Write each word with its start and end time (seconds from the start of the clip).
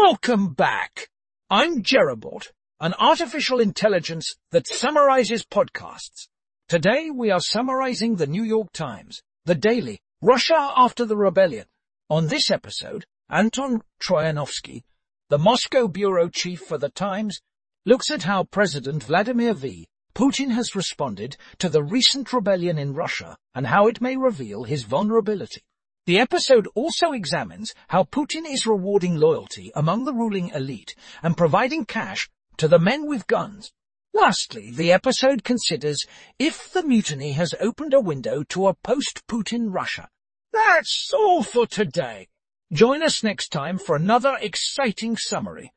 Welcome 0.00 0.54
back. 0.54 1.10
I'm 1.50 1.82
Jerobot, 1.82 2.48
an 2.80 2.94
artificial 2.98 3.60
intelligence 3.60 4.34
that 4.50 4.66
summarizes 4.66 5.44
podcasts. 5.44 6.28
Today 6.66 7.10
we 7.10 7.30
are 7.30 7.40
summarizing 7.40 8.16
the 8.16 8.26
New 8.26 8.42
York 8.42 8.72
Times, 8.72 9.22
the 9.44 9.54
daily, 9.54 10.00
Russia 10.22 10.72
after 10.76 11.04
the 11.04 11.16
rebellion. 11.16 11.66
On 12.08 12.26
this 12.26 12.50
episode, 12.50 13.04
Anton 13.28 13.82
Troianovski, 14.02 14.82
the 15.28 15.38
Moscow 15.38 15.86
bureau 15.88 16.28
chief 16.28 16.60
for 16.60 16.78
the 16.78 16.88
Times, 16.88 17.40
looks 17.84 18.10
at 18.10 18.22
how 18.22 18.44
President 18.44 19.04
Vladimir 19.04 19.52
V. 19.52 19.86
Putin 20.14 20.52
has 20.52 20.74
responded 20.74 21.36
to 21.58 21.68
the 21.68 21.84
recent 21.84 22.32
rebellion 22.32 22.78
in 22.78 22.94
Russia 22.94 23.36
and 23.54 23.66
how 23.66 23.86
it 23.86 24.00
may 24.00 24.16
reveal 24.16 24.64
his 24.64 24.84
vulnerability. 24.84 25.62
The 26.04 26.18
episode 26.18 26.66
also 26.74 27.12
examines 27.12 27.74
how 27.86 28.02
Putin 28.02 28.42
is 28.44 28.66
rewarding 28.66 29.14
loyalty 29.14 29.70
among 29.76 30.04
the 30.04 30.12
ruling 30.12 30.48
elite 30.48 30.96
and 31.22 31.36
providing 31.36 31.84
cash 31.84 32.28
to 32.56 32.66
the 32.66 32.80
men 32.80 33.06
with 33.06 33.28
guns. 33.28 33.70
Lastly, 34.12 34.72
the 34.72 34.90
episode 34.90 35.44
considers 35.44 36.04
if 36.40 36.72
the 36.72 36.82
mutiny 36.82 37.32
has 37.32 37.54
opened 37.60 37.94
a 37.94 38.00
window 38.00 38.42
to 38.48 38.66
a 38.66 38.74
post-Putin 38.74 39.72
Russia. 39.72 40.08
That's 40.52 41.12
all 41.14 41.44
for 41.44 41.68
today. 41.68 42.26
Join 42.72 43.04
us 43.04 43.22
next 43.22 43.50
time 43.50 43.78
for 43.78 43.94
another 43.94 44.36
exciting 44.40 45.16
summary. 45.16 45.72